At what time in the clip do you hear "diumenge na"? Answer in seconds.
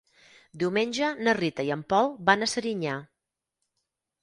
0.63-1.35